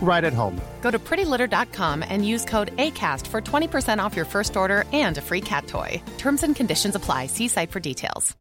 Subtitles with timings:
[0.00, 0.60] right at home.
[0.82, 5.20] Go to prettylitter.com and use code ACAST for 20% off your first order and a
[5.20, 6.00] free cat toy.
[6.18, 7.26] Terms and conditions apply.
[7.26, 8.36] See site for details.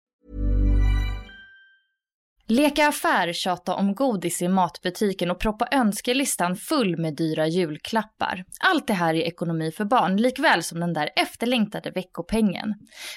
[2.47, 8.45] Leka affär, tjata om godis i matbutiken och proppa önskelistan full med dyra julklappar.
[8.59, 12.73] Allt det här är ekonomi för barn, likväl som den där efterlängtade veckopengen.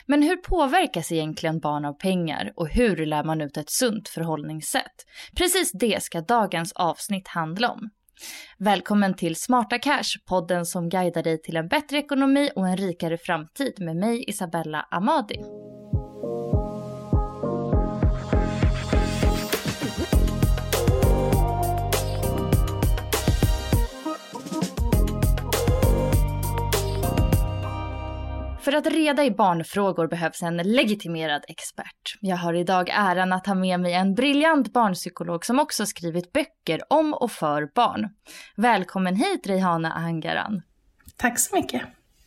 [0.06, 5.05] Men hur påverkas egentligen barn av pengar och hur lär man ut ett sunt förhållningssätt?
[5.36, 7.91] Precis det ska dagens avsnitt handla om.
[8.58, 13.19] Välkommen till Smarta Cash, podden som guidar dig till en bättre ekonomi och en rikare
[13.19, 15.38] framtid med mig Isabella Amadi.
[28.68, 32.18] För att reda i barnfrågor behövs en legitimerad expert.
[32.20, 36.80] Jag har idag äran att ha med mig en briljant barnpsykolog som också skrivit böcker
[36.89, 38.08] om och för barn.
[38.56, 40.62] Välkommen hit Rehana Angaran.
[41.17, 41.83] Tack så mycket.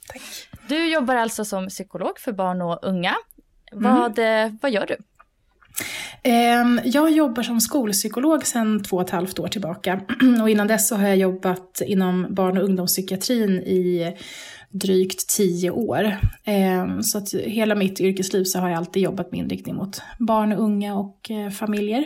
[0.07, 0.21] Tack.
[0.67, 3.15] Du jobbar alltså som psykolog för barn och unga.
[3.71, 4.57] Vad, mm.
[4.61, 4.97] vad gör du?
[6.23, 10.01] Ehm, jag jobbar som skolpsykolog sedan två och ett halvt år tillbaka.
[10.41, 14.15] Och innan dess så har jag jobbat inom barn och ungdomspsykiatrin i
[14.71, 16.17] drygt tio år.
[16.43, 20.51] Ehm, så att hela mitt yrkesliv så har jag alltid jobbat med inriktning mot barn
[20.51, 22.05] och unga och eh, familjer.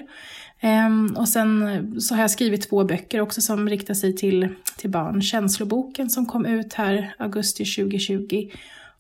[0.60, 4.90] Ehm, och sen så har jag skrivit två böcker också som riktar sig till, till
[4.90, 5.22] barn.
[5.22, 8.50] Känsloboken som kom ut här augusti 2020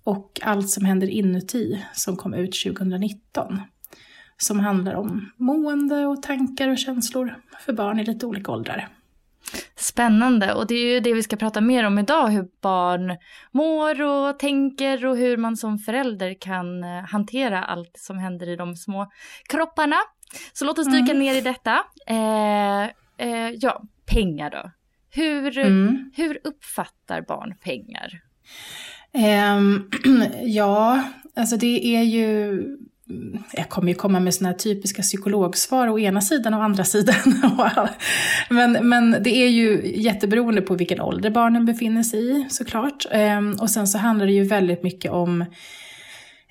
[0.03, 3.59] och Allt som händer inuti som kom ut 2019
[4.37, 8.89] som handlar om mående och tankar och känslor för barn i lite olika åldrar.
[9.75, 13.17] Spännande och det är ju det vi ska prata mer om idag, hur barn
[13.51, 18.55] mår och tänker och hur man som förälder kan eh, hantera allt som händer i
[18.55, 19.11] de små
[19.49, 19.97] kropparna.
[20.53, 21.19] Så låt oss dyka mm.
[21.19, 21.79] ner i detta.
[22.07, 22.83] Eh,
[23.17, 24.71] eh, ja, pengar då.
[25.11, 26.11] Hur, mm.
[26.15, 28.21] hur uppfattar barn pengar?
[29.57, 29.89] Um,
[30.43, 31.03] ja,
[31.35, 32.63] alltså det är ju
[33.51, 37.15] jag kommer ju komma med sådana här typiska psykologsvar å ena sidan och andra sidan.
[38.49, 43.05] men, men det är ju jätteberoende på vilken ålder barnen befinner sig i såklart.
[43.11, 45.45] Ehm, och sen så handlar det ju väldigt mycket om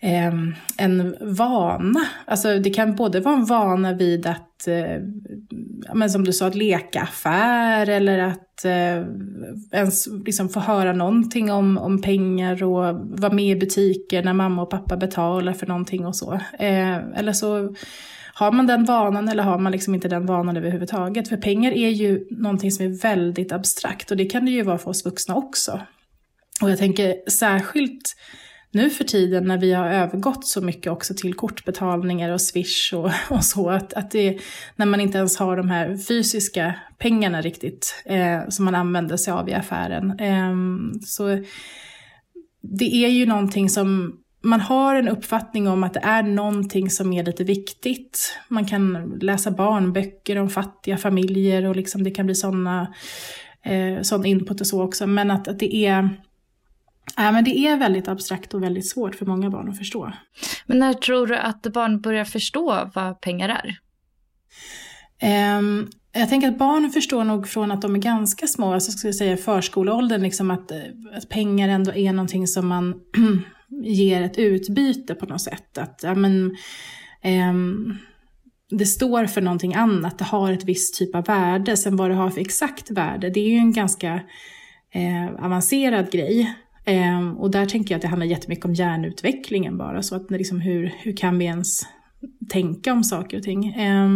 [0.07, 2.01] Ehm, en vana.
[2.25, 5.03] Alltså det kan både vara en vana vid att, eh,
[5.95, 9.07] men som du sa, att leka affär eller att eh,
[9.73, 14.63] ens liksom få höra någonting om, om pengar och vara med i butiker när mamma
[14.63, 16.33] och pappa betalar för någonting och så.
[16.59, 17.75] Eh, eller så
[18.35, 21.29] har man den vanan eller har man liksom inte den vanan överhuvudtaget?
[21.29, 24.79] För pengar är ju någonting som är väldigt abstrakt och det kan det ju vara
[24.79, 25.81] för oss vuxna också.
[26.63, 28.17] Och jag tänker särskilt
[28.75, 33.11] nu för tiden när vi har övergått så mycket också till kortbetalningar och swish och,
[33.31, 34.39] och så, att, att det,
[34.77, 39.33] när man inte ens har de här fysiska pengarna riktigt eh, som man använder sig
[39.33, 40.21] av i affären.
[40.21, 40.55] Eh,
[41.07, 41.45] så
[42.63, 47.13] det är ju någonting som man har en uppfattning om att det är någonting som
[47.13, 48.37] är lite viktigt.
[48.49, 52.95] Man kan läsa barnböcker om fattiga familjer och liksom det kan bli sådana
[53.63, 55.07] eh, sån input och så också.
[55.07, 56.09] Men att, att det är
[57.17, 60.13] Ja, men det är väldigt abstrakt och väldigt svårt för många barn att förstå.
[60.67, 63.79] Men när tror du att barn börjar förstå vad pengar är?
[65.59, 69.09] Um, jag tänker att barn förstår nog från att de är ganska små, alltså ska
[69.09, 70.73] jag säga förskoleåldern, liksom att,
[71.17, 73.01] att pengar ändå är någonting som man
[73.85, 75.79] ger ett utbyte på något sätt.
[75.79, 76.57] Att, ja, men,
[77.25, 77.99] Um,
[78.71, 81.77] det står för någonting annat, det har ett visst typ av värde.
[81.77, 84.21] Sen vad det har för exakt värde, det är ju en ganska
[84.95, 86.55] eh, avancerad grej.
[86.85, 90.03] Eh, och där tänker jag att det handlar jättemycket om hjärnutvecklingen bara.
[90.03, 91.83] Så att liksom hur, hur kan vi ens
[92.49, 93.67] tänka om saker och ting.
[93.67, 94.09] Eh,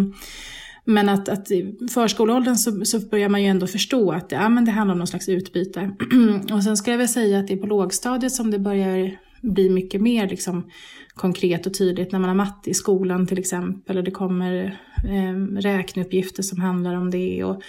[0.84, 4.64] men att, att i förskoleåldern så, så börjar man ju ändå förstå att ja, men
[4.64, 5.90] det handlar om någon slags utbyte.
[6.52, 9.70] och sen ska jag väl säga att det är på lågstadiet som det börjar bli
[9.70, 10.70] mycket mer liksom,
[11.14, 15.60] konkret och tydligt när man har matte i skolan till exempel och det kommer eh,
[15.60, 17.44] räkneuppgifter som handlar om det.
[17.44, 17.62] Och,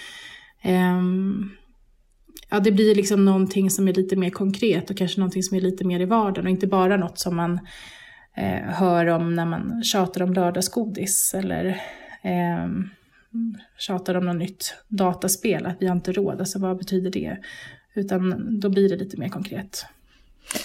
[0.61, 1.01] eh,
[2.49, 5.61] ja, det blir liksom någonting som är lite mer konkret och kanske någonting som är
[5.61, 7.59] lite mer i vardagen och inte bara något som man
[8.35, 11.65] eh, hör om när man tjatar om lördagsgodis eller
[12.21, 12.67] eh,
[13.77, 17.37] tjatar om något nytt dataspel, att vi har inte råd, alltså vad betyder det?
[17.93, 19.85] Utan då blir det lite mer konkret.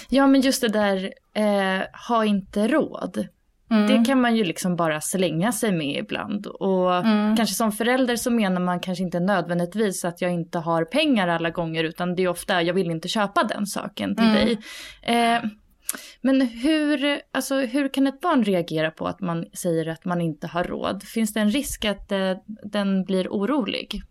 [0.09, 3.27] Ja men just det där, eh, ha inte råd.
[3.71, 3.87] Mm.
[3.87, 6.47] Det kan man ju liksom bara slänga sig med ibland.
[6.47, 7.35] Och mm.
[7.35, 11.49] kanske som förälder så menar man kanske inte nödvändigtvis att jag inte har pengar alla
[11.49, 14.35] gånger utan det är ofta jag vill inte köpa den saken till mm.
[14.35, 14.57] dig.
[15.03, 15.43] Eh,
[16.21, 20.47] men hur, alltså, hur kan ett barn reagera på att man säger att man inte
[20.47, 21.03] har råd?
[21.03, 22.31] Finns det en risk att eh,
[22.63, 24.01] den blir orolig?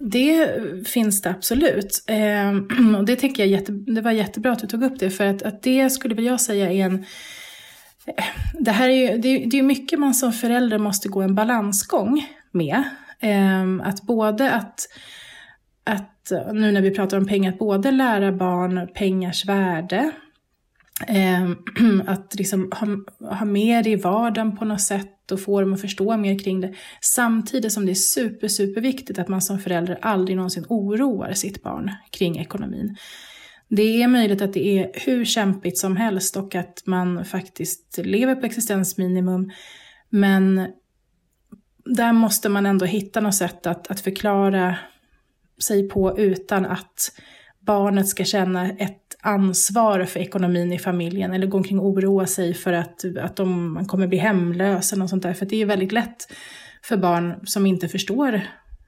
[0.00, 0.50] Det
[0.88, 2.04] finns det absolut.
[2.06, 5.26] Eh, och det tänker jag jätte, det var jättebra att du tog upp det, för
[5.26, 7.04] att, att det skulle jag säga är en
[8.52, 12.26] det här är ju det, det är mycket man som förälder måste gå en balansgång
[12.52, 12.84] med.
[13.20, 14.88] Ehm, att både att,
[15.84, 20.10] att, nu när vi pratar om pengar, att både lära barn pengars värde,
[21.06, 21.56] ehm,
[22.06, 22.86] att liksom ha,
[23.36, 26.60] ha med det i vardagen på något sätt och få dem att förstå mer kring
[26.60, 26.74] det.
[27.00, 31.90] Samtidigt som det är super, superviktigt att man som förälder aldrig någonsin oroar sitt barn
[32.10, 32.96] kring ekonomin.
[33.68, 38.34] Det är möjligt att det är hur kämpigt som helst och att man faktiskt lever
[38.34, 39.50] på existensminimum.
[40.08, 40.66] Men
[41.84, 44.78] där måste man ändå hitta något sätt att, att förklara
[45.62, 47.12] sig på utan att
[47.60, 52.54] barnet ska känna ett ansvar för ekonomin i familjen eller gå omkring och oroa sig
[52.54, 55.34] för att, att de, man kommer bli hemlös eller något sånt där.
[55.34, 56.32] För det är väldigt lätt
[56.82, 58.40] för barn som inte förstår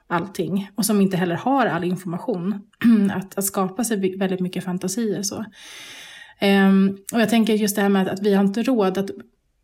[0.09, 2.61] allting och som inte heller har all information
[3.13, 5.23] att, att skapa sig väldigt mycket fantasier.
[5.23, 5.45] Så.
[6.43, 9.11] Um, och jag tänker just det här med att, att vi har inte råd, att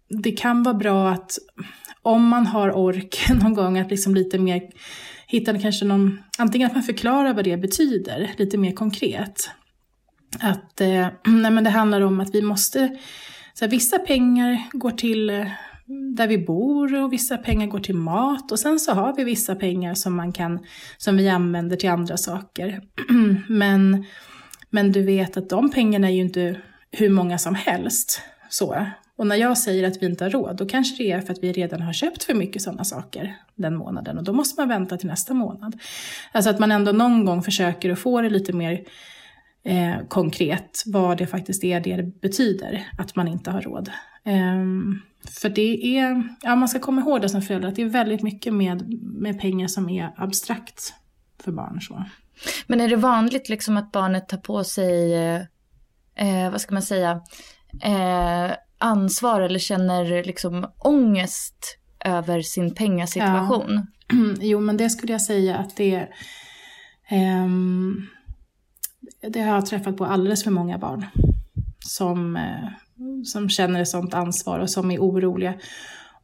[0.08, 1.38] det kan vara bra att
[2.02, 4.62] om man har ork någon gång att liksom lite mer
[5.26, 9.50] hitta kanske någon, antingen att man förklarar vad det betyder lite mer konkret.
[10.40, 12.98] Att eh, nej men det handlar om att vi måste,
[13.54, 15.46] så här, vissa pengar går till eh,
[15.86, 19.54] där vi bor och vissa pengar går till mat och sen så har vi vissa
[19.54, 20.58] pengar som man kan,
[20.96, 22.82] som vi använder till andra saker.
[23.48, 24.04] men,
[24.70, 26.60] men du vet att de pengarna är ju inte
[26.90, 28.22] hur många som helst.
[28.48, 28.86] Så.
[29.16, 31.42] Och när jag säger att vi inte har råd, då kanske det är för att
[31.42, 34.96] vi redan har köpt för mycket sådana saker den månaden och då måste man vänta
[34.96, 35.80] till nästa månad.
[36.32, 38.84] Alltså att man ändå någon gång försöker att få det lite mer
[39.64, 43.90] eh, konkret vad det faktiskt är det betyder att man inte har råd.
[44.24, 44.64] Eh,
[45.40, 48.22] för det är, ja man ska komma ihåg det som förälder, att det är väldigt
[48.22, 50.94] mycket med, med pengar som är abstrakt
[51.44, 51.80] för barn.
[51.80, 52.04] Så.
[52.66, 55.14] Men är det vanligt liksom att barnet tar på sig,
[56.14, 57.20] eh, vad ska man säga,
[57.82, 63.86] eh, ansvar eller känner liksom ångest över sin pengasituation?
[64.08, 64.16] Ja.
[64.40, 66.08] Jo, men det skulle jag säga att det
[67.10, 68.06] um,
[69.28, 71.06] det har jag träffat på alldeles för många barn
[71.78, 72.68] som, eh,
[73.24, 75.54] som känner ett sånt ansvar och som är oroliga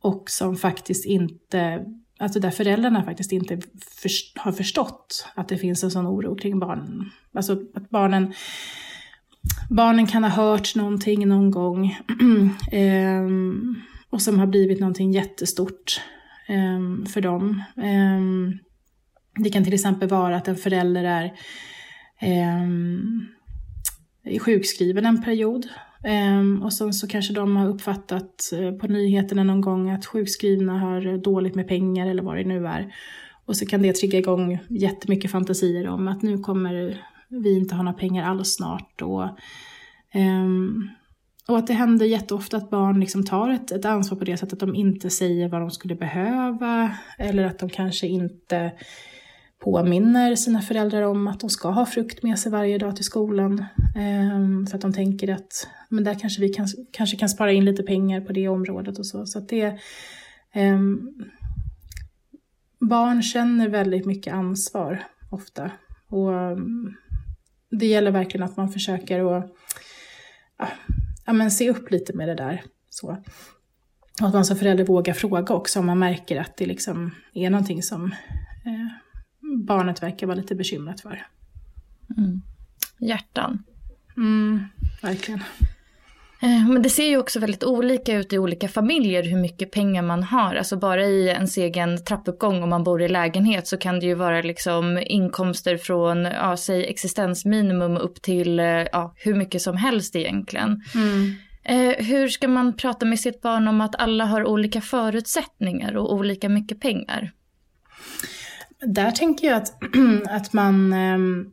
[0.01, 1.85] och som faktiskt inte,
[2.19, 6.59] alltså där föräldrarna faktiskt inte för, har förstått att det finns en sån oro kring
[6.59, 7.11] barnen.
[7.35, 8.35] Alltså att barnen
[9.71, 11.99] barnen kan ha hört någonting någon gång
[12.73, 13.75] ehm,
[14.11, 16.01] och som har blivit någonting jättestort
[16.49, 17.63] ehm, för dem.
[17.77, 18.59] Ehm,
[19.35, 21.33] det kan till exempel vara att en förälder är
[22.21, 23.27] Ehm,
[24.25, 25.67] är sjukskriven en period
[26.05, 30.79] ehm, och sen så kanske de har uppfattat eh, på nyheterna någon gång att sjukskrivna
[30.79, 32.95] har dåligt med pengar eller vad det nu är.
[33.45, 37.83] Och så kan det trigga igång jättemycket fantasier om att nu kommer vi inte ha
[37.83, 39.03] några pengar alls snart.
[39.03, 39.29] Och,
[40.15, 40.91] um,
[41.49, 44.53] och att det händer jätteofta att barn liksom tar ett, ett ansvar på det sättet
[44.53, 48.73] att de inte säger vad de skulle behöva eller att de kanske inte
[49.61, 53.65] påminner sina föräldrar om att de ska ha frukt med sig varje dag till skolan.
[53.97, 57.65] Ehm, för att de tänker att men där kanske vi kan, kanske kan spara in
[57.65, 59.27] lite pengar på det området och så.
[59.27, 59.79] Så att det,
[60.53, 61.01] ehm,
[62.81, 65.71] barn känner väldigt mycket ansvar ofta.
[66.09, 66.95] Och ehm,
[67.71, 69.53] det gäller verkligen att man försöker att
[70.59, 70.69] ja,
[71.27, 72.63] ja, men se upp lite med det där.
[72.89, 73.09] Så.
[74.21, 77.51] Och att man som förälder vågar fråga också om man märker att det liksom är
[77.51, 78.05] någonting som
[78.65, 79.10] eh,
[79.57, 81.27] barnet verkar vara lite bekymrat för.
[82.17, 82.43] Mm.
[82.99, 83.63] Hjärtan.
[84.17, 84.65] Mm,
[85.03, 85.41] verkligen.
[86.43, 90.03] Eh, men det ser ju också väldigt olika ut i olika familjer hur mycket pengar
[90.03, 90.55] man har.
[90.55, 94.15] Alltså bara i ens egen trappuppgång om man bor i lägenhet så kan det ju
[94.15, 100.17] vara liksom inkomster från, ja, säg existensminimum upp till eh, ja, hur mycket som helst
[100.17, 100.83] egentligen.
[100.95, 101.35] Mm.
[101.65, 106.15] Eh, hur ska man prata med sitt barn om att alla har olika förutsättningar och
[106.15, 107.33] olika mycket pengar?
[108.87, 109.79] Där tänker jag att,
[110.29, 111.51] att man ehm,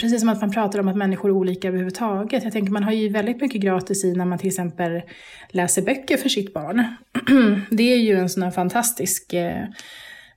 [0.00, 2.44] Precis som att man pratar om att människor är olika överhuvudtaget.
[2.44, 5.02] Jag tänker man har ju väldigt mycket gratis i när man till exempel
[5.48, 6.84] läser böcker för sitt barn.
[7.70, 9.62] Det är ju en sån här fantastisk eh,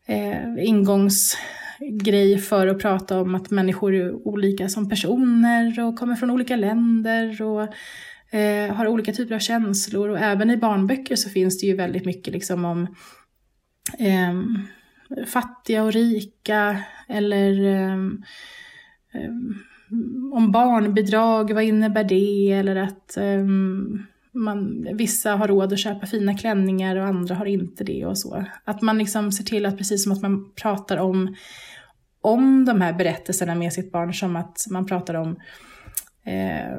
[0.06, 6.32] eh, ingångsgrej för att prata om att människor är olika som personer och kommer från
[6.32, 7.62] olika länder och
[8.36, 10.10] eh, har olika typer av känslor.
[10.10, 12.88] Och även i barnböcker så finns det ju väldigt mycket liksom om
[14.00, 14.34] eh,
[15.28, 17.60] fattiga och rika eller
[17.94, 18.24] um,
[20.34, 22.52] om barnbidrag, vad innebär det?
[22.52, 27.84] Eller att um, man, vissa har råd att köpa fina klänningar och andra har inte
[27.84, 28.46] det och så.
[28.66, 31.36] Att man liksom ser till att precis som att man pratar om,
[32.22, 35.36] om de här berättelserna med sitt barn som att man pratar om
[36.26, 36.78] eh,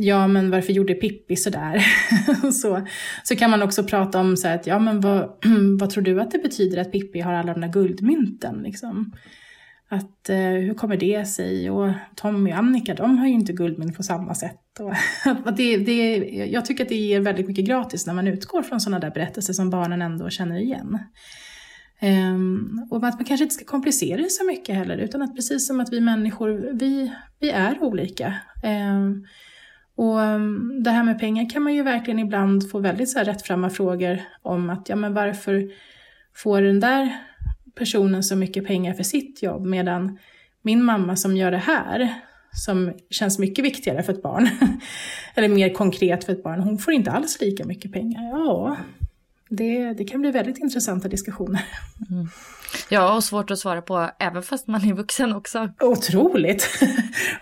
[0.00, 1.84] ja men varför gjorde Pippi sådär?
[2.52, 2.86] så,
[3.24, 5.30] så kan man också prata om så att, ja men vad,
[5.80, 9.12] vad tror du att det betyder att Pippi har alla de där guldmynten liksom?
[9.88, 11.70] Att eh, hur kommer det sig?
[11.70, 14.80] Och Tommy och Annika, de har ju inte guldmynt på samma sätt.
[14.80, 14.92] Och,
[15.48, 16.16] att det, det,
[16.52, 19.52] jag tycker att det ger väldigt mycket gratis när man utgår från sådana där berättelser
[19.52, 20.98] som barnen ändå känner igen.
[22.02, 25.66] Um, och att man kanske inte ska komplicera det så mycket heller, utan att precis
[25.66, 28.34] som att vi människor, vi, vi är olika.
[28.64, 29.24] Um,
[30.00, 33.24] och ehm, det här med pengar kan man ju verkligen ibland få väldigt så här
[33.24, 35.70] rättframma frågor om att, ja men varför
[36.34, 37.16] får den där
[37.74, 40.18] personen så mycket pengar för sitt jobb medan
[40.62, 42.14] min mamma som gör det här,
[42.52, 44.48] som känns mycket viktigare för ett barn,
[45.34, 48.22] eller mer konkret för ett barn, hon får inte alls lika mycket pengar.
[48.22, 48.76] Ja,
[49.50, 51.64] det, det kan bli väldigt intressanta diskussioner.
[52.10, 52.28] Mm.
[52.88, 55.72] Ja, och svårt att svara på även fast man är vuxen också.
[55.80, 56.68] Otroligt!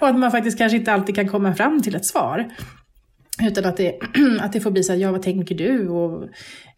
[0.00, 2.48] och att man faktiskt kanske inte alltid kan komma fram till ett svar.
[3.42, 3.98] Utan att det,
[4.40, 5.88] att det får bli så här, ja vad tänker du?
[5.88, 6.28] Och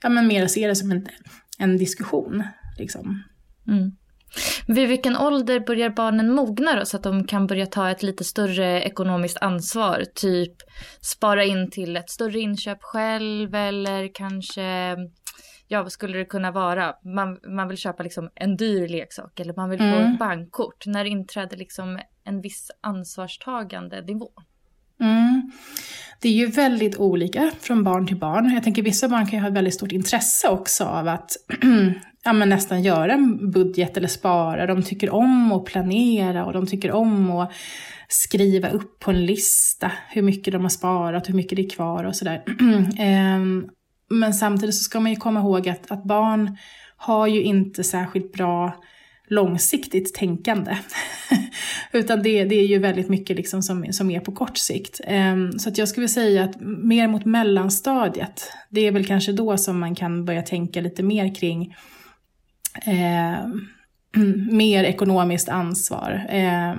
[0.02, 1.06] ja, men mer se det som en,
[1.58, 2.42] en diskussion.
[2.78, 3.22] Liksom.
[3.68, 3.92] Mm.
[4.66, 8.24] Vid vilken ålder börjar barnen mogna då, så att de kan börja ta ett lite
[8.24, 10.04] större ekonomiskt ansvar?
[10.14, 10.52] Typ
[11.00, 14.96] spara in till ett större inköp själv eller kanske,
[15.70, 16.94] ja vad skulle det kunna vara?
[17.04, 19.94] Man, man vill köpa liksom en dyr leksak eller man vill mm.
[19.94, 20.86] få ett bankkort.
[20.86, 24.30] När inträder liksom en viss ansvarstagande nivå?
[25.00, 25.50] Mm.
[26.20, 28.50] Det är ju väldigt olika från barn till barn.
[28.54, 31.30] Jag tänker vissa barn kan ju ha ett väldigt stort intresse också av att
[32.24, 34.66] ja, men nästan göra en budget eller spara.
[34.66, 37.52] De tycker om att planera och de tycker om att
[38.08, 42.04] skriva upp på en lista hur mycket de har sparat, hur mycket det är kvar
[42.04, 42.42] och sådär.
[44.10, 46.56] Men samtidigt så ska man ju komma ihåg att, att barn
[46.96, 48.74] har ju inte särskilt bra
[49.30, 50.78] långsiktigt tänkande.
[51.92, 55.00] Utan det, det är ju väldigt mycket liksom som, som är på kort sikt.
[55.08, 59.56] Um, så att jag skulle säga att mer mot mellanstadiet, det är väl kanske då
[59.56, 61.76] som man kan börja tänka lite mer kring
[62.86, 63.46] eh,
[64.50, 66.26] mer ekonomiskt ansvar.
[66.28, 66.72] Eh,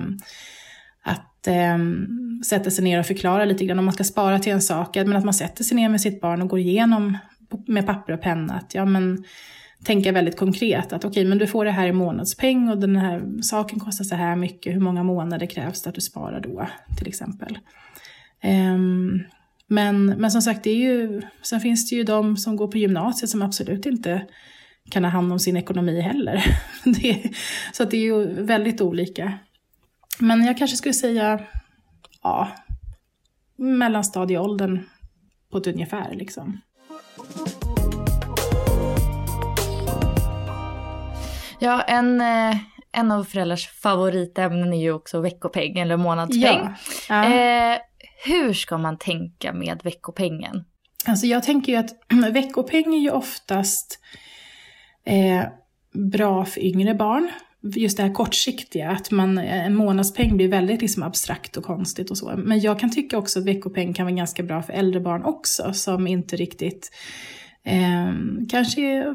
[1.02, 1.78] att eh,
[2.46, 5.16] sätta sig ner och förklara lite grann om man ska spara till en sak, men
[5.16, 7.18] att man sätter sig ner med sitt barn och går igenom
[7.66, 9.24] med papper och penna att ja men
[9.84, 12.96] tänka väldigt konkret att okej okay, men du får det här i månadspeng och den
[12.96, 16.68] här saken kostar så här mycket, hur många månader krävs det att du sparar då
[16.98, 17.58] till exempel.
[18.74, 19.24] Um,
[19.66, 22.78] men, men som sagt, det är ju, sen finns det ju de som går på
[22.78, 24.26] gymnasiet som absolut inte
[24.90, 26.44] kan ha hand om sin ekonomi heller.
[26.84, 27.30] Det,
[27.72, 29.32] så att det är ju väldigt olika.
[30.18, 31.40] Men jag kanske skulle säga,
[32.22, 32.48] ja,
[33.56, 34.78] mellanstadieåldern
[35.50, 36.60] på ett ungefär liksom.
[41.58, 42.56] Ja, en, eh,
[42.92, 46.60] en av föräldrars favoritämnen är ju också veckopeng eller månadspeng.
[46.60, 46.74] Ja.
[47.08, 47.24] Ja.
[47.24, 47.78] Eh,
[48.24, 50.64] hur ska man tänka med veckopengen?
[51.06, 51.90] Alltså jag tänker ju att
[52.32, 53.98] veckopeng är ju oftast
[55.04, 55.44] eh,
[55.92, 57.30] bra för yngre barn.
[57.62, 62.10] Just det här kortsiktiga, att man, eh, en månadspeng blir väldigt liksom abstrakt och konstigt
[62.10, 62.32] och så.
[62.36, 65.72] Men jag kan tycka också att veckopeng kan vara ganska bra för äldre barn också,
[65.72, 66.90] som inte riktigt
[67.64, 68.12] eh,
[68.48, 69.14] kanske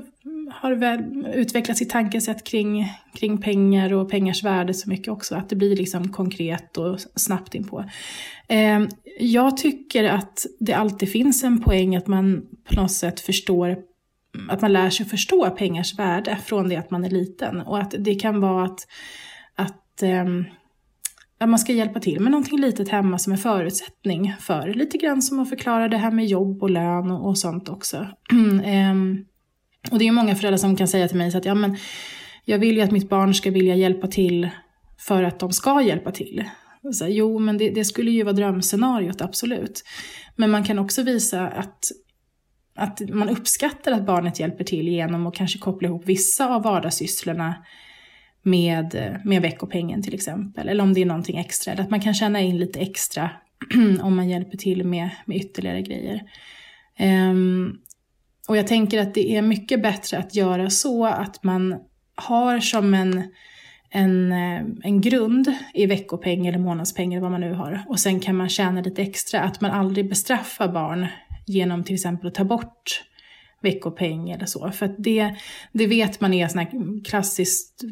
[0.51, 5.36] har väl utvecklat sitt tankesätt kring, kring pengar och pengars värde så mycket också.
[5.36, 7.84] Att det blir liksom konkret och snabbt inpå.
[8.48, 8.80] Eh,
[9.20, 13.77] jag tycker att det alltid finns en poäng att man på något sätt förstår
[14.38, 14.50] Mm.
[14.50, 17.62] att man lär sig förstå pengars värde från det att man är liten.
[17.62, 18.79] Och att det kan vara att,
[19.56, 20.46] att um,
[21.39, 25.22] att man ska hjälpa till med någonting litet hemma som en förutsättning för lite grann
[25.22, 28.08] som att förklara det här med jobb och lön och, och sånt också.
[28.32, 28.60] um,
[29.91, 31.77] och det är ju många föräldrar som kan säga till mig så att ja, men
[32.46, 34.50] jag vill ju att mitt barn ska vilja hjälpa till
[35.00, 36.44] för att de ska hjälpa till.
[36.94, 39.84] Så, jo, men det, det, skulle ju vara drömscenariot, absolut.
[40.36, 41.79] Men man kan också visa att,
[42.77, 47.55] att man uppskattar att barnet hjälper till genom att kanske koppla ihop vissa av vardagssysslorna
[48.41, 50.69] med, med veckopengen till exempel.
[50.69, 51.74] Eller om det är någonting extra.
[51.74, 53.29] Eller att man kan tjäna in lite extra
[54.01, 56.24] om man hjälper till med, med ytterligare grejer.
[57.00, 57.79] Um,
[58.48, 61.75] och jag tänker att det är mycket bättre att göra så att man
[62.15, 63.24] har som en,
[63.89, 67.84] en, eh, en grund i veckopeng eller månadspeng eller vad man nu har.
[67.88, 69.41] Och sen kan man tjäna lite extra.
[69.41, 71.07] Att man aldrig bestraffar barn
[71.48, 73.04] genom till exempel att ta bort
[73.62, 74.72] veckopeng eller så.
[74.72, 75.36] För det,
[75.72, 77.84] det vet man är sån här klassiskt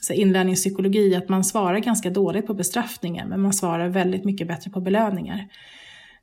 [0.00, 4.70] så inlärningspsykologi, att man svarar ganska dåligt på bestraffningar men man svarar väldigt mycket bättre
[4.70, 5.48] på belöningar.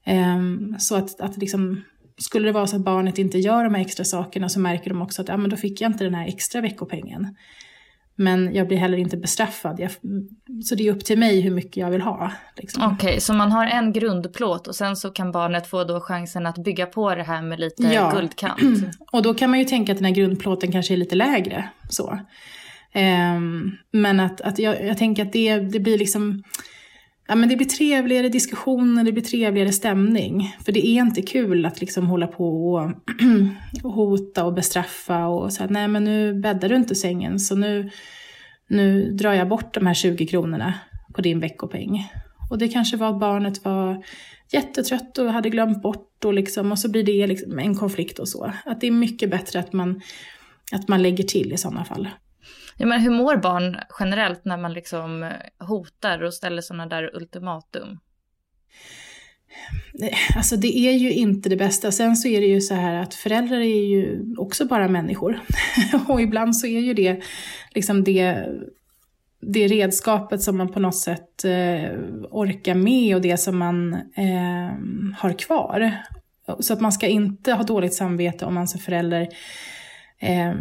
[0.05, 1.83] Um, så att, att liksom,
[2.17, 5.01] skulle det vara så att barnet inte gör de här extra sakerna så märker de
[5.01, 7.35] också att ja, men då fick jag inte den här extra veckopengen.
[8.15, 9.79] Men jag blir heller inte bestraffad.
[9.79, 9.91] Jag,
[10.63, 12.31] så det är upp till mig hur mycket jag vill ha.
[12.55, 12.83] Liksom.
[12.83, 16.45] Okej, okay, så man har en grundplåt och sen så kan barnet få då chansen
[16.45, 18.11] att bygga på det här med lite ja.
[18.11, 18.61] guldkant.
[19.11, 21.69] Och då kan man ju tänka att den här grundplåten kanske är lite lägre.
[21.89, 22.19] Så.
[22.95, 26.43] Um, men att, att jag, jag tänker att det, det blir liksom
[27.27, 30.55] Ja, men det blir trevligare diskussioner, det blir trevligare stämning.
[30.65, 32.91] För det är inte kul att liksom hålla på och,
[33.83, 37.89] och hota och bestraffa och säga nej men nu bäddar du inte sängen så nu,
[38.67, 40.73] nu drar jag bort de här 20 kronorna
[41.13, 42.11] på din veckopeng.
[42.49, 44.03] Och det kanske var att barnet var
[44.51, 48.29] jättetrött och hade glömt bort och, liksom, och så blir det liksom en konflikt och
[48.29, 48.53] så.
[48.65, 50.01] Att det är mycket bättre att man,
[50.71, 52.07] att man lägger till i sådana fall.
[52.77, 57.99] Ja, men hur mår barn generellt när man liksom hotar och ställer sådana där ultimatum?
[60.01, 61.91] Eh, alltså det är ju inte det bästa.
[61.91, 65.39] Sen så är det ju så här att föräldrar är ju också bara människor.
[66.07, 67.23] och ibland så är ju det
[67.71, 68.45] liksom det,
[69.41, 71.91] det redskapet som man på något sätt eh,
[72.31, 74.77] orkar med och det som man eh,
[75.17, 75.97] har kvar.
[76.59, 79.27] Så att man ska inte ha dåligt samvete om man som förälder
[80.19, 80.53] eh,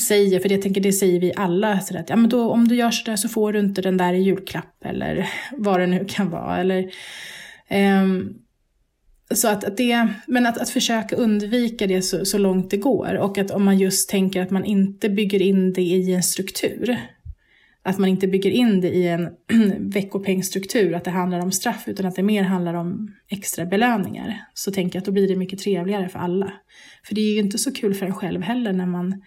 [0.00, 2.76] säger, för jag tänker det säger vi alla, så att ja, men då, om du
[2.76, 6.30] gör sådär så får du inte den där i julklapp eller vad det nu kan
[6.30, 6.60] vara.
[6.60, 6.90] Eller,
[8.02, 8.34] um,
[9.34, 13.14] så att, att det, men att, att försöka undvika det så, så långt det går
[13.14, 16.98] och att om man just tänker att man inte bygger in det i en struktur,
[17.86, 19.28] att man inte bygger in det i en
[19.90, 24.40] veckopengstruktur, att det handlar om straff, utan att det mer handlar om extra belöningar.
[24.54, 26.52] Så tänker jag att då blir det mycket trevligare för alla.
[27.06, 29.22] För det är ju inte så kul för en själv heller när man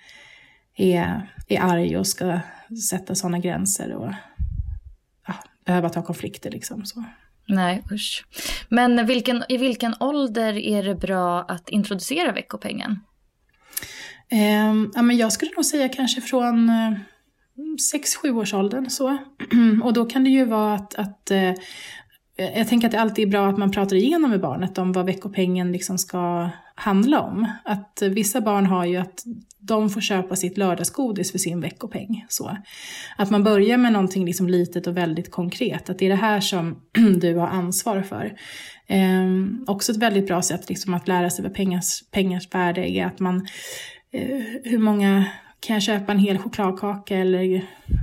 [0.78, 2.40] är, är arg och ska
[2.90, 4.12] sätta sådana gränser och
[5.28, 5.34] ja,
[5.66, 6.52] behöva ta konflikter.
[6.52, 7.04] Liksom, så.
[7.48, 8.26] Nej, usch.
[8.70, 13.00] Men vilken, i vilken ålder är det bra att introducera veckopengen?
[14.30, 16.94] Eh, ja, men jag skulle nog säga kanske från eh,
[18.24, 19.18] 6-7 års åldern så.
[19.84, 21.54] och då kan det ju vara att, att eh,
[22.38, 25.06] jag tänker att det alltid är bra att man pratar igenom med barnet om vad
[25.06, 27.48] veckopengen liksom ska handla om.
[27.66, 29.24] Att vissa barn har ju att
[29.60, 32.26] de får köpa sitt lördagsgodis för sin veckopeng.
[32.30, 32.58] Så.
[33.18, 35.90] Att man börjar med någonting liksom litet och väldigt konkret.
[35.90, 36.82] Att det är det här som
[37.22, 38.34] du har ansvar för.
[38.88, 39.26] Eh,
[39.68, 43.06] också ett väldigt bra sätt liksom att lära sig vad pengars, pengars värde är.
[43.06, 43.48] Att man,
[44.12, 45.26] eh, hur många
[45.60, 47.40] kan jag köpa en hel chokladkaka eller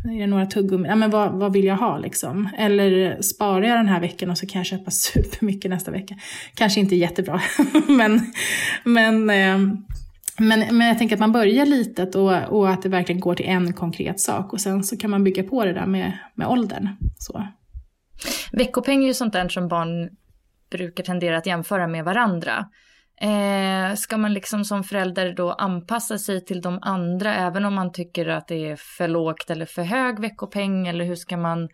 [0.05, 0.89] är det några tuggummi?
[0.89, 2.49] Ja, men vad, vad vill jag ha liksom?
[2.59, 6.15] Eller sparar jag den här veckan och så kan jag köpa supermycket nästa vecka.
[6.55, 7.41] Kanske inte jättebra,
[7.89, 8.33] men,
[8.85, 9.77] men, eh,
[10.39, 13.47] men, men jag tänker att man börjar litet och, och att det verkligen går till
[13.47, 16.89] en konkret sak och sen så kan man bygga på det där med, med åldern.
[17.19, 17.49] Så.
[18.53, 20.11] Veckopeng är ju sånt där som barn
[20.71, 22.67] brukar tendera att jämföra med varandra.
[23.21, 27.93] Eh, ska man liksom som förälder då anpassa sig till de andra även om man
[27.93, 31.69] tycker att det är för lågt eller för hög veckopeng eller hur ska man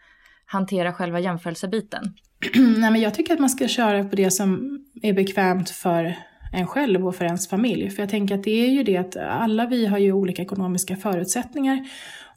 [0.46, 2.14] hantera själva jämförelsebiten?
[2.54, 6.16] Nej, men jag tycker att man ska köra på det som är bekvämt för
[6.52, 7.90] en själv och för ens familj.
[7.90, 10.96] För jag tänker att det är ju det att alla vi har ju olika ekonomiska
[10.96, 11.88] förutsättningar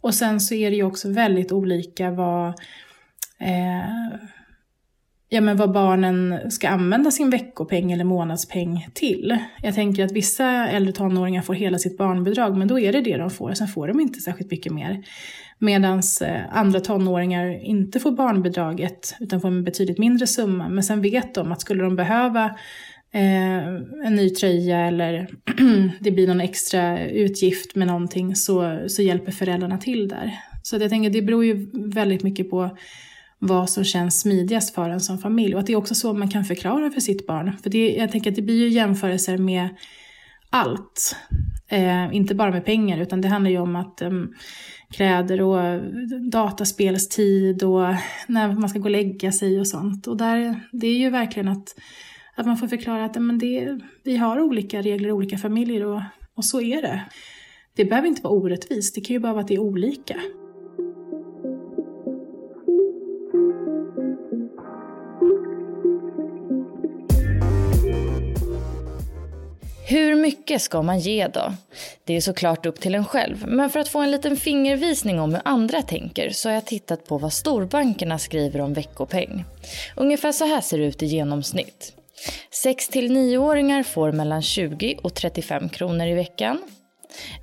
[0.02, 2.48] och sen så är det ju också väldigt olika vad
[3.40, 4.18] eh,
[5.30, 9.38] ja, men vad barnen ska använda sin veckopeng eller månadspeng till.
[9.62, 13.18] Jag tänker att vissa äldre tonåringar får hela sitt barnbidrag, men då är det det
[13.18, 13.54] de får.
[13.54, 15.04] Sen får de inte särskilt mycket mer.
[15.60, 20.70] Medan eh, andra tonåringar inte får barnbidraget, utan får en betydligt mindre summa.
[20.70, 22.56] Men sen vet de att skulle de behöva
[23.14, 23.58] eh,
[24.06, 25.28] en ny tröja eller
[26.00, 30.40] det blir någon extra utgift med någonting så, så hjälper föräldrarna till där.
[30.64, 32.78] Så jag tänker det beror ju väldigt mycket på
[33.40, 35.54] vad som känns smidigast för en som familj.
[35.54, 37.58] Och att det är också så man kan förklara för sitt barn.
[37.64, 39.70] För det, jag tänker att det blir ju jämförelser med
[40.50, 41.16] allt.
[41.68, 44.12] Eh, inte bara med pengar, utan det handlar ju om att eh,
[44.92, 45.82] kläder och
[46.32, 47.96] dataspelstid och
[48.28, 50.08] när man ska gå och lägga sig och sånt.
[50.08, 51.76] Och där, det är ju verkligen att,
[52.36, 56.02] att man får förklara att men det, vi har olika regler i olika familjer och,
[56.36, 57.02] och så är det.
[57.76, 60.16] Det behöver inte vara orättvist, det kan ju bara vara att det är olika.
[69.88, 71.54] Hur mycket ska man ge då?
[72.04, 75.34] Det är såklart upp till en själv, men för att få en liten fingervisning om
[75.34, 79.46] hur andra tänker så har jag tittat på vad storbankerna skriver om veckopeng.
[79.96, 82.03] Ungefär så här ser det ut i genomsnitt.
[82.52, 86.62] 6 9-åringar får mellan 20 och 35 kronor i veckan.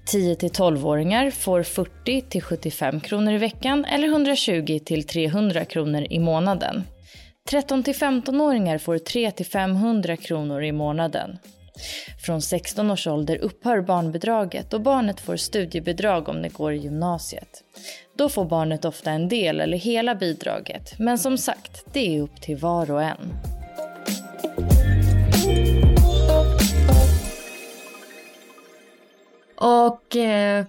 [0.07, 6.19] 10 12-åringar får 40 till 75 kronor i veckan eller 120 till 300 kronor i
[6.19, 6.85] månaden.
[7.51, 11.39] 13 15-åringar får 3 500 kronor i månaden.
[12.19, 17.65] Från 16 års ålder upphör barnbidraget och barnet får studiebidrag om det går i gymnasiet.
[18.19, 22.41] Då får barnet ofta en del eller hela bidraget, men som sagt, det är upp
[22.41, 23.33] till var och en.
[29.57, 30.67] Och eh,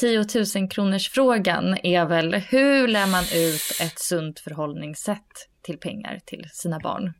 [0.00, 0.24] 10
[0.56, 6.44] 000 kronors frågan är väl hur lär man ut ett sunt förhållningssätt till pengar till
[6.52, 7.12] sina barn?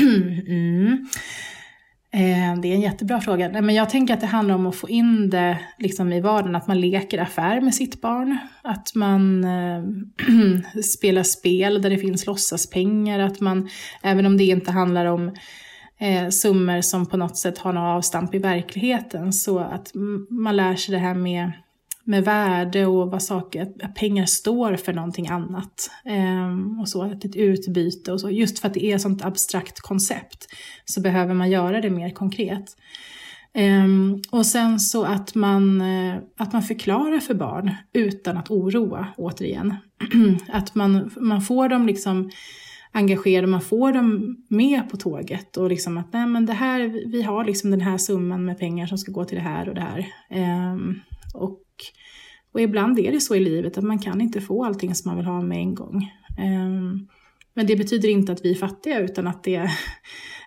[0.48, 1.08] Mm.
[2.14, 3.62] Eh, det är en jättebra fråga.
[3.62, 6.66] Men jag tänker att det handlar om att få in det liksom i vardagen, att
[6.66, 8.38] man leker affär med sitt barn.
[8.62, 9.82] Att man äh,
[10.82, 13.18] spelar spel där det finns låtsaspengar.
[13.18, 13.68] Att man,
[14.02, 15.34] även om det inte handlar om
[15.98, 19.92] eh, summor som på något sätt har något avstamp i verkligheten, så att
[20.30, 21.52] man lär sig det här med
[22.04, 25.90] med värde och vad saker, att pengar står för någonting annat.
[26.04, 28.30] Um, och så, ett utbyte och så.
[28.30, 30.46] Just för att det är ett sånt abstrakt koncept
[30.84, 32.76] så behöver man göra det mer konkret.
[33.54, 39.06] Um, och sen så att man, eh, att man förklarar för barn utan att oroa,
[39.16, 39.76] återigen.
[40.48, 42.30] att man, man får dem liksom
[42.92, 47.22] engagerade, man får dem med på tåget och liksom att nej men det här, vi
[47.22, 49.80] har liksom den här summan med pengar som ska gå till det här och det
[49.80, 50.06] här.
[50.72, 51.00] Um,
[51.34, 51.61] och
[52.52, 55.16] och ibland är det så i livet att man kan inte få allting som man
[55.16, 56.10] vill ha med en gång.
[56.38, 57.08] Ehm,
[57.54, 59.70] men det betyder inte att vi är fattiga utan att, det,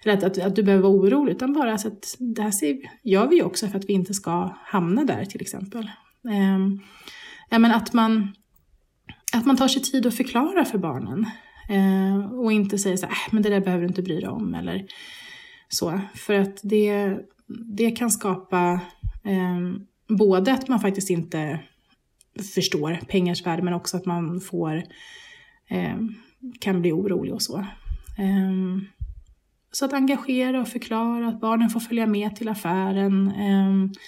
[0.06, 1.32] att, att, att du behöver vara orolig.
[1.32, 4.56] Utan bara så att det här ser, gör vi också för att vi inte ska
[4.65, 5.89] hamna där till exempel.
[6.30, 6.80] Ehm,
[7.50, 8.36] ja, men att, man,
[9.34, 11.26] att man tar sig tid att förklara för barnen.
[11.70, 14.30] Eh, och inte säger så här, äh, men det där behöver du inte bry dig
[14.30, 14.56] om.
[14.56, 14.86] Eller
[15.70, 16.02] så.
[16.15, 17.18] För att det,
[17.78, 18.80] det kan skapa
[19.24, 21.60] ehm, både att man faktiskt inte
[22.56, 24.84] förstår pengars värde men också att man får,
[25.69, 25.98] eh,
[26.60, 27.58] kan bli orolig och så.
[28.17, 28.52] Eh,
[29.71, 33.28] så att engagera och förklara, att barnen får följa med till affären.
[33.28, 34.00] Eh,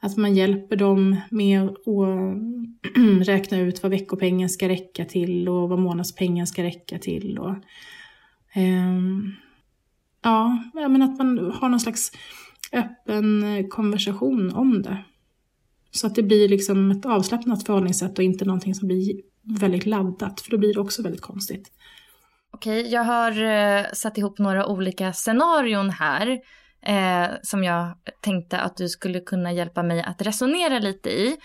[0.00, 5.78] att man hjälper dem med att räkna ut vad veckopengen ska räcka till och vad
[5.78, 7.38] månadspengen ska räcka till.
[7.38, 7.54] Och,
[8.52, 9.32] ehm,
[10.22, 12.12] ja, men att man har någon slags
[12.72, 15.04] öppen eh, konversation om det.
[15.90, 19.20] Så att det blir liksom ett avslappnat förhållningssätt och inte någonting som blir
[19.60, 21.70] väldigt laddat, för då blir det också väldigt konstigt.
[22.52, 26.40] Okej, jag har eh, satt ihop några olika scenarion här
[26.82, 31.36] eh, som jag tänkte att du skulle kunna hjälpa mig att resonera lite i.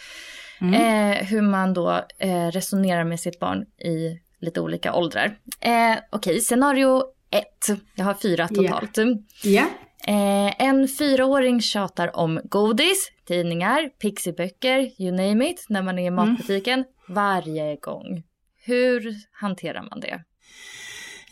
[0.62, 0.74] Mm.
[0.74, 5.38] Eh, hur man då eh, resonerar med sitt barn i lite olika åldrar.
[5.60, 7.80] Eh, Okej, scenario ett.
[7.96, 8.98] Jag har fyra totalt.
[9.44, 9.68] Yeah.
[10.08, 16.08] Eh, en fyraåring tjatar om godis, tidningar, pixiböcker, you name it, när man är i
[16.08, 16.30] mm.
[16.30, 16.86] matbutiken mm.
[17.08, 18.24] varje gång.
[18.66, 20.24] Hur hanterar man det?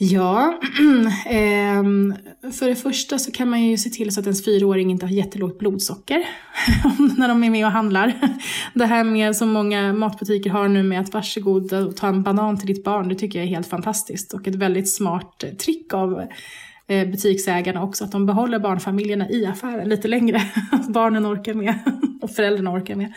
[0.03, 0.59] Ja,
[1.25, 1.83] eh,
[2.51, 5.13] för det första så kan man ju se till så att ens fyraåring inte har
[5.13, 6.17] jättelågt blodsocker
[7.17, 8.13] när de är med och handlar.
[8.73, 12.57] Det här med som många matbutiker har nu med att varsågod och ta en banan
[12.57, 16.27] till ditt barn, det tycker jag är helt fantastiskt och ett väldigt smart trick av
[16.91, 20.41] Eh, butiksägarna också, att de behåller barnfamiljerna i affären lite längre.
[20.89, 21.75] Barnen orkar med
[22.21, 23.13] och föräldrarna orkar med.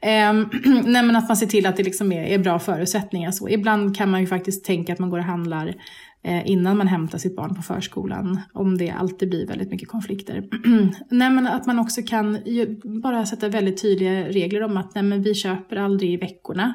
[0.00, 0.50] Ehm,
[0.84, 3.30] nej men att man ser till att det liksom är, är, bra förutsättningar.
[3.30, 5.74] Så ibland kan man ju faktiskt tänka att man går och handlar
[6.22, 8.40] eh, innan man hämtar sitt barn på förskolan.
[8.52, 10.44] Om det alltid blir väldigt mycket konflikter.
[11.08, 15.04] nej men att man också kan ju, bara sätta väldigt tydliga regler om att nej
[15.04, 16.74] men vi köper aldrig i veckorna.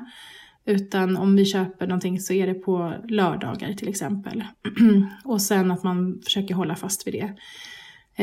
[0.68, 4.44] Utan om vi köper någonting så är det på lördagar till exempel.
[5.24, 7.34] och sen att man försöker hålla fast vid det.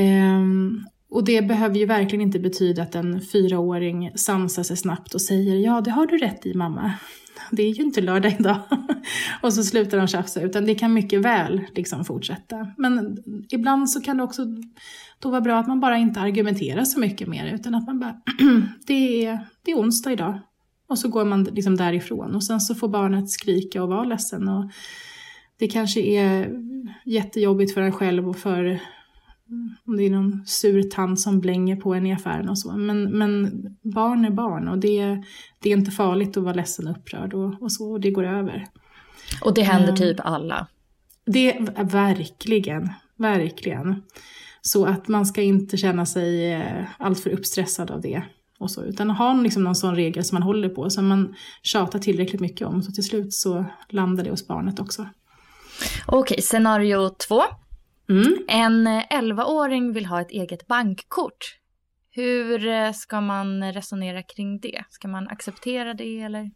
[0.01, 5.23] Um, och det behöver ju verkligen inte betyda att en fyraåring sansar sig snabbt och
[5.23, 6.93] säger ja, det har du rätt i mamma.
[7.51, 8.61] Det är ju inte lördag idag.
[9.43, 12.69] och så slutar de tjafsa, utan det kan mycket väl liksom fortsätta.
[12.77, 13.17] Men
[13.51, 14.43] ibland så kan det också
[15.19, 18.21] då vara bra att man bara inte argumenterar så mycket mer, utan att man bara,
[18.87, 20.41] det, är, det är onsdag idag.
[20.87, 24.49] Och så går man liksom därifrån och sen så får barnet skrika och vara ledsen.
[24.49, 24.71] Och
[25.59, 26.61] det kanske är
[27.05, 28.81] jättejobbigt för en själv och för
[29.87, 32.73] om det är någon sur tant som blänger på en i affären och så.
[32.73, 33.51] Men, men
[33.83, 35.23] barn är barn och det,
[35.59, 38.25] det är inte farligt att vara ledsen och upprörd och, och så, och det går
[38.25, 38.67] över.
[39.45, 40.67] Och det händer um, typ alla?
[41.27, 44.03] Det, verkligen, verkligen.
[44.61, 48.23] Så att man ska inte känna sig eh, alltför uppstressad av det.
[48.59, 51.99] Och så, utan ha liksom någon sån regel som man håller på, som man tjatar
[51.99, 55.07] tillräckligt mycket om, så till slut så landar det hos barnet också.
[56.07, 57.43] Okej, scenario två.
[58.09, 58.37] Mm.
[58.49, 61.59] En 11-åring vill ha ett eget bankkort.
[62.11, 64.85] Hur eh, ska man resonera kring det?
[64.91, 66.51] Ska man acceptera det eller?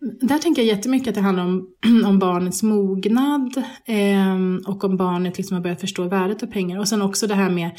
[0.00, 1.74] Där tänker jag jättemycket att det handlar om,
[2.06, 6.78] om barnets mognad eh, och om barnet liksom har börjat förstå värdet av pengar.
[6.78, 7.70] Och sen också det här med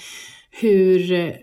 [0.52, 1.34] hur, eh,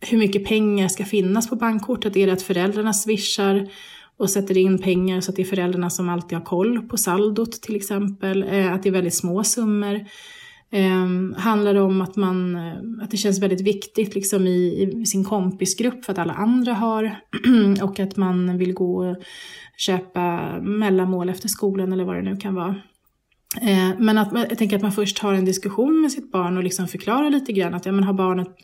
[0.00, 2.16] hur mycket pengar ska finnas på bankkortet.
[2.16, 3.68] Är det att föräldrarna swishar
[4.18, 7.52] och sätter in pengar så att det är föräldrarna som alltid har koll på saldot
[7.52, 8.42] till exempel.
[8.42, 9.94] Eh, att det är väldigt små summor.
[10.70, 15.06] Eh, handlar det om att, man, eh, att det känns väldigt viktigt liksom i, i
[15.06, 17.20] sin kompisgrupp för att alla andra har
[17.82, 19.16] och att man vill gå och
[19.76, 22.74] köpa mellanmål efter skolan eller vad det nu kan vara.
[23.60, 26.64] Eh, men att, jag tänker att man först har en diskussion med sitt barn och
[26.64, 28.54] liksom förklarar lite grann att ja, men har barnet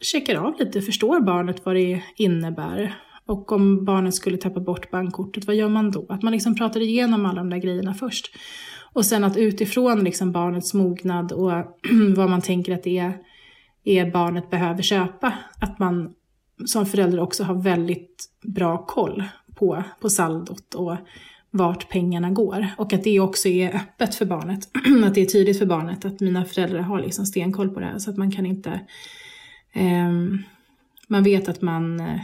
[0.00, 2.94] checkar av lite, förstår barnet vad det innebär?
[3.26, 6.06] Och om barnet skulle tappa bort bankkortet, vad gör man då?
[6.08, 8.30] Att man liksom pratar igenom alla de där grejerna först.
[8.92, 11.52] Och sen att utifrån liksom barnets mognad och
[12.16, 13.12] vad man tänker att det är,
[13.84, 16.14] är barnet behöver köpa, att man
[16.66, 20.96] som förälder också har väldigt bra koll på, på saldot och
[21.50, 22.66] vart pengarna går.
[22.78, 24.68] Och att det också är öppet för barnet.
[25.04, 27.98] att det är tydligt för barnet att mina föräldrar har liksom stenkoll på det här.
[27.98, 28.80] Så att man kan inte...
[29.72, 30.10] Eh,
[31.08, 32.20] man vet att man eh,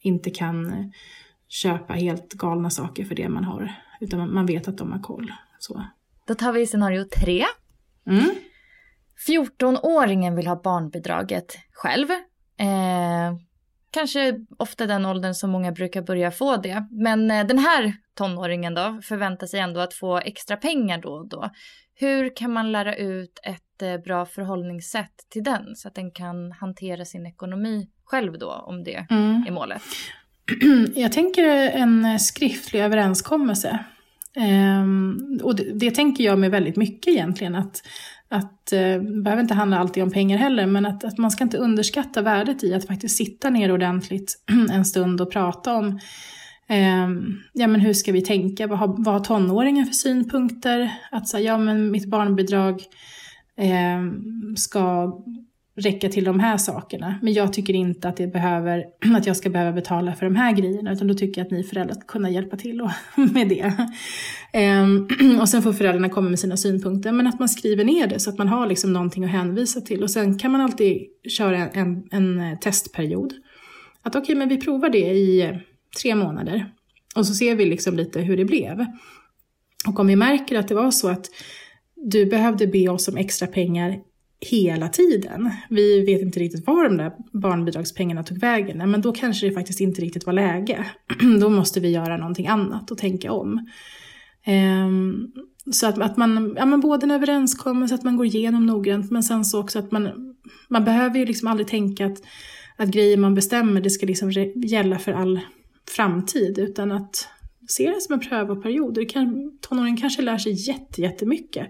[0.00, 0.86] inte kan eh,
[1.48, 3.74] köpa helt galna saker för det man har.
[4.00, 5.32] Utan man vet att de har koll.
[5.58, 5.84] Så.
[6.26, 7.44] Då tar vi scenario tre.
[8.06, 8.30] Mm.
[9.28, 12.10] 14-åringen vill ha barnbidraget själv.
[12.56, 13.36] Eh,
[13.90, 16.86] kanske ofta den åldern som många brukar börja få det.
[16.90, 21.28] Men eh, den här tonåringen då förväntar sig ändå att få extra pengar då och
[21.28, 21.50] då.
[22.00, 26.52] Hur kan man lära ut ett eh, bra förhållningssätt till den så att den kan
[26.52, 29.44] hantera sin ekonomi själv då om det mm.
[29.46, 29.82] är målet?
[30.94, 33.78] Jag tänker en skriftlig överenskommelse.
[34.36, 37.54] Um, och det, det, tänker jag med väldigt mycket egentligen.
[37.54, 37.82] Att,
[38.28, 41.44] att uh, det behöver inte handla alltid om pengar heller, men att, att man ska
[41.44, 44.34] inte underskatta värdet i att faktiskt sitta ner ordentligt
[44.72, 46.00] en stund och prata om
[46.70, 47.08] Eh,
[47.52, 50.92] ja, men hur ska vi tänka, vad har, vad har tonåringen för synpunkter?
[51.10, 52.82] Att säga, ja men mitt barnbidrag
[53.56, 54.02] eh,
[54.56, 55.12] ska
[55.76, 57.18] räcka till de här sakerna.
[57.22, 58.84] Men jag tycker inte att, det behöver,
[59.16, 61.62] att jag ska behöva betala för de här grejerna, utan då tycker jag att ni
[61.62, 62.82] föräldrar ska kunna hjälpa till
[63.34, 63.72] med det.
[64.52, 65.08] Ehm,
[65.40, 68.30] och sen får föräldrarna komma med sina synpunkter, men att man skriver ner det så
[68.30, 70.02] att man har liksom någonting att hänvisa till.
[70.02, 73.32] Och sen kan man alltid köra en, en testperiod.
[74.02, 75.60] Att okej, okay, men vi provar det i
[76.02, 76.72] tre månader.
[77.16, 78.86] Och så ser vi liksom lite hur det blev.
[79.88, 81.26] Och om vi märker att det var så att
[81.96, 83.98] du behövde be oss om extra pengar
[84.40, 85.50] hela tiden.
[85.70, 88.90] Vi vet inte riktigt var de där barnbidragspengarna tog vägen.
[88.90, 90.86] Men då kanske det faktiskt inte riktigt var läge.
[91.40, 93.68] då måste vi göra någonting annat och tänka om.
[94.86, 95.32] Um,
[95.72, 99.22] så att, att man, ja men både en överenskommelse, att man går igenom noggrant, men
[99.22, 100.34] sen så också att man,
[100.68, 102.18] man behöver ju liksom aldrig tänka att,
[102.76, 105.40] att grejer man bestämmer, det ska liksom gälla för all
[105.96, 107.28] framtid, utan att
[107.68, 108.98] se det som en prövoperiod.
[109.60, 111.66] tonåringen kanske lär sig jätte, jättemycket.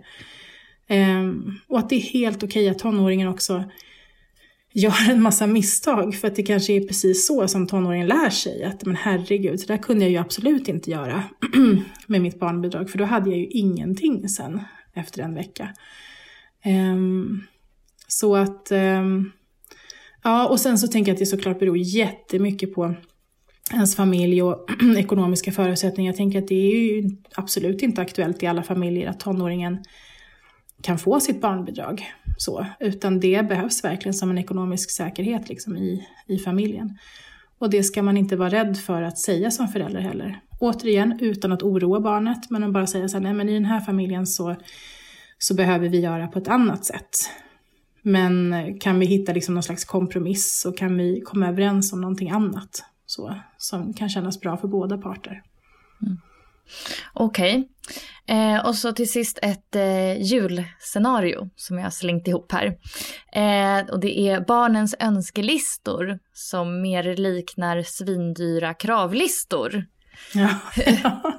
[0.88, 3.64] Um, och att det är helt okej att tonåringen också
[4.72, 6.14] gör en massa misstag.
[6.14, 8.64] För att det kanske är precis så som tonåringen lär sig.
[8.64, 11.24] Att men herregud, så där kunde jag ju absolut inte göra
[12.06, 12.90] med mitt barnbidrag.
[12.90, 14.60] För då hade jag ju ingenting sen
[14.94, 15.68] efter en vecka.
[16.64, 17.46] Um,
[18.08, 19.32] så att, um,
[20.22, 22.94] Ja, och sen så tänker jag att det såklart beror jättemycket på
[23.72, 26.12] ens familj och ekonomiska förutsättningar.
[26.12, 29.84] Jag tänker att det är ju absolut inte aktuellt i alla familjer att tonåringen
[30.82, 32.12] kan få sitt barnbidrag.
[32.36, 36.98] Så, utan det behövs verkligen som en ekonomisk säkerhet liksom i, i familjen.
[37.58, 40.40] Och det ska man inte vara rädd för att säga som förälder heller.
[40.60, 43.64] Återigen, utan att oroa barnet, men att bara säga så här, nej men i den
[43.64, 44.56] här familjen så,
[45.38, 47.10] så behöver vi göra på ett annat sätt.
[48.02, 52.00] Men eh, kan vi hitta liksom någon slags kompromiss så kan vi komma överens om
[52.00, 55.42] någonting annat så, som kan kännas bra för båda parter.
[56.02, 56.18] Mm.
[57.12, 57.68] Okej.
[58.26, 58.36] Okay.
[58.36, 62.66] Eh, och så till sist ett eh, julscenario som jag har slängt ihop här.
[63.32, 69.84] Eh, och det är barnens önskelistor som mer liknar svindyra kravlistor.
[70.34, 70.48] Ja.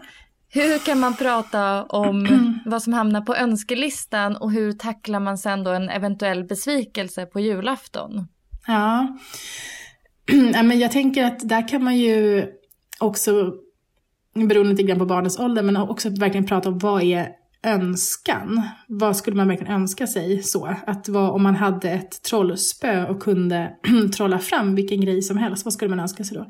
[0.49, 2.27] hur kan man prata om
[2.65, 7.39] vad som hamnar på önskelistan och hur tacklar man sen då en eventuell besvikelse på
[7.39, 8.27] julafton?
[8.67, 9.17] Ja,
[10.63, 12.45] men jag tänker att där kan man ju
[12.99, 13.53] också,
[14.33, 17.29] beroende lite grann på barnets ålder, men också verkligen prata om vad är
[17.63, 18.61] önskan?
[18.87, 20.75] Vad skulle man verkligen önska sig så?
[20.87, 23.71] Att vad, om man hade ett trollspö och kunde
[24.15, 26.47] trolla fram vilken grej som helst, vad skulle man önska sig då?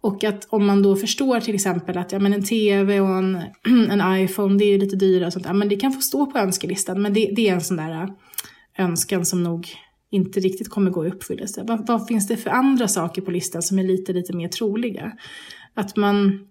[0.00, 3.42] Och att om man då förstår till exempel att ja, men en tv och en,
[3.90, 6.26] en iPhone, det är ju lite dyrare och sånt, ja, men det kan få stå
[6.26, 8.08] på önskelistan, men det, det är en sån där äh,
[8.78, 9.68] önskan som nog
[10.14, 11.64] inte riktigt kommer gå i uppfyllelse.
[11.66, 15.12] Vad, vad, finns det för andra saker på listan som är lite, lite mer troliga?
[15.74, 16.46] Att man,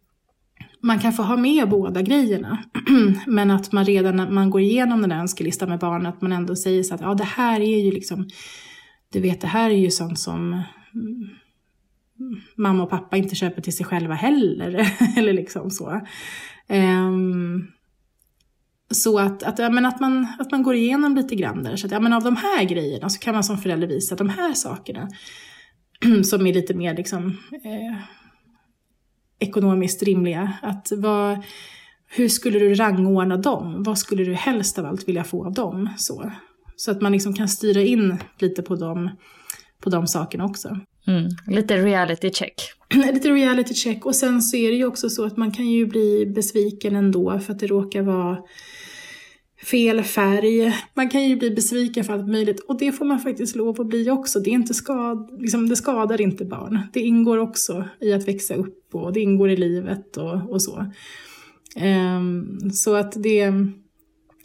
[0.79, 2.63] man kan få ha med båda grejerna,
[3.27, 6.31] men att man redan när man går igenom den där önskelistan med barnen, att man
[6.31, 8.29] ändå säger så att ja, det här är ju liksom,
[9.09, 10.61] du vet, det här är ju sånt som
[10.93, 11.29] mm,
[12.55, 14.87] mamma och pappa inte köper till sig själva heller.
[15.17, 16.01] Eller liksom så.
[16.69, 17.67] Um,
[18.91, 21.75] så att, att, ja, men att, man, att man går igenom lite grann där.
[21.75, 24.29] Så att, ja, men av de här grejerna så kan man som förälder visa de
[24.29, 25.09] här sakerna
[26.23, 27.97] som är lite mer liksom, eh,
[29.39, 30.53] ekonomiskt rimliga.
[30.61, 31.39] Att vad,
[32.07, 33.83] hur skulle du rangordna dem?
[33.83, 35.89] Vad skulle du helst av allt vilja få av dem?
[35.97, 36.31] Så,
[36.75, 39.09] så att man liksom kan styra in lite på de,
[39.83, 40.77] på de sakerna också.
[41.07, 42.53] Mm, lite reality check.
[43.13, 44.05] lite reality check.
[44.05, 47.39] Och sen så är det ju också så att man kan ju bli besviken ändå
[47.39, 48.37] för att det råkar vara
[49.63, 50.73] fel färg.
[50.93, 53.87] Man kan ju bli besviken för allt möjligt och det får man faktiskt lov att
[53.87, 54.39] bli också.
[54.39, 56.79] Det, är inte skad, liksom, det skadar inte barn.
[56.93, 60.85] Det ingår också i att växa upp och det ingår i livet och, och så.
[61.75, 63.51] Um, så att det,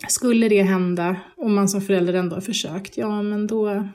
[0.09, 3.88] skulle det hända om man som förälder ändå har försökt, ja men då,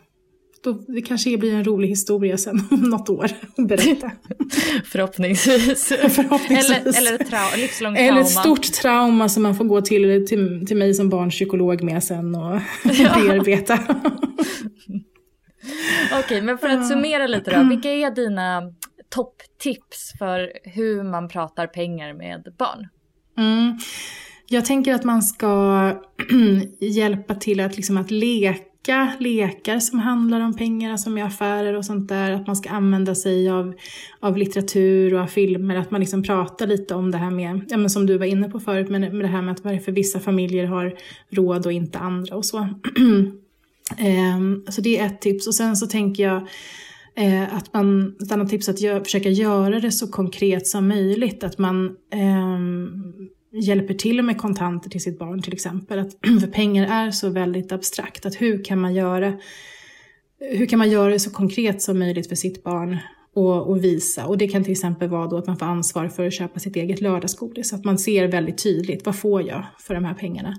[0.64, 4.12] då, det kanske blir en rolig historia sen om något år att berätta.
[4.86, 5.88] Förhoppningsvis.
[5.88, 6.98] Förhoppningsvis.
[6.98, 8.12] Eller, eller ett trau livslångt trauma.
[8.12, 12.04] Eller ett stort trauma som man får gå till, till, till mig som barnpsykolog med
[12.04, 13.16] sen och ja.
[13.16, 13.80] bearbeta.
[16.06, 17.70] Okej, okay, men för att summera lite då.
[17.70, 18.62] Vilka är dina
[19.10, 22.88] topptips för hur man pratar pengar med barn?
[23.38, 23.78] Mm.
[24.48, 25.92] Jag tänker att man ska
[26.80, 31.74] hjälpa till att, liksom, att leka leka lekar som handlar om pengar, alltså med affärer
[31.74, 32.32] och sånt där.
[32.32, 33.74] Att man ska använda sig av,
[34.20, 35.76] av litteratur och av filmer.
[35.76, 38.50] Att man liksom pratar lite om det här med, ja men som du var inne
[38.50, 40.96] på förut, men med det här med att varför vissa familjer har
[41.30, 42.68] råd och inte andra och så.
[43.98, 45.48] Ehm, så det är ett tips.
[45.48, 46.48] Och sen så tänker jag
[47.16, 50.88] Eh, att man, ett annat tips är att gör, försöka göra det så konkret som
[50.88, 51.44] möjligt.
[51.44, 52.60] Att man eh,
[53.54, 56.00] hjälper till med kontanter till sitt barn till exempel.
[56.00, 56.12] Att,
[56.42, 58.26] för pengar är så väldigt abstrakt.
[58.26, 59.34] Att hur kan man göra
[60.52, 62.98] hur kan man göra det så konkret som möjligt för sitt barn
[63.34, 64.26] och, och, visa?
[64.26, 66.76] Och det kan till exempel vara då att man får ansvar för att köpa sitt
[66.76, 67.70] eget lördagsgodis.
[67.70, 70.56] Så att man ser väldigt tydligt, vad får jag för de här pengarna?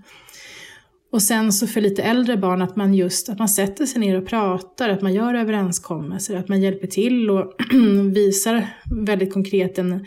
[1.13, 4.21] Och sen så för lite äldre barn att man just att man sätter sig ner
[4.21, 7.55] och pratar, att man gör överenskommelser, att man hjälper till och
[8.15, 8.67] visar
[9.07, 10.07] väldigt konkret en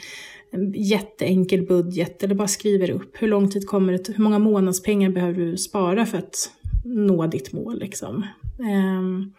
[0.52, 5.10] en jätteenkel budget eller bara skriver upp hur lång tid kommer det, hur många månadspengar
[5.10, 6.52] behöver du spara för att
[6.84, 8.26] nå ditt mål liksom.
[8.60, 9.34] Um,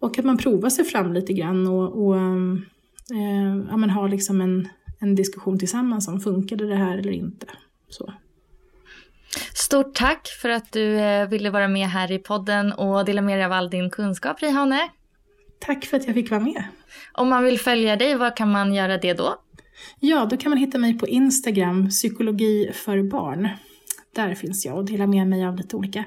[0.00, 2.66] och att man provar sig fram lite grann och, och um,
[3.70, 7.46] ja, men ha liksom en, en diskussion tillsammans om funkade det här eller inte.
[7.88, 8.12] Så.
[9.54, 13.38] Stort tack för att du eh, ville vara med här i podden och dela med
[13.38, 14.88] dig av all din kunskap, Rihane.
[15.58, 16.64] Tack för att jag fick vara med.
[17.12, 19.36] Om man vill följa dig, vad kan man göra det då?
[20.00, 23.48] Ja, då kan man hitta mig på Instagram, psykologi för barn.
[24.14, 26.04] Där finns jag och delar med mig av lite olika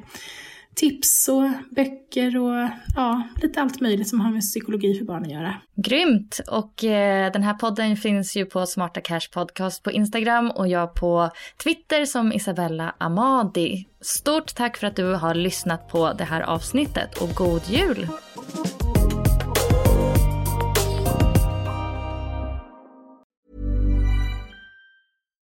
[0.76, 5.32] tips och böcker och ja, lite allt möjligt som har med psykologi för barn att
[5.32, 5.56] göra.
[5.76, 6.40] Grymt!
[6.48, 10.94] Och eh, den här podden finns ju på Smarta Cash Podcast på Instagram och jag
[10.94, 11.30] på
[11.64, 13.88] Twitter som Isabella Amadi.
[14.02, 18.08] Stort tack för att du har lyssnat på det här avsnittet och god jul!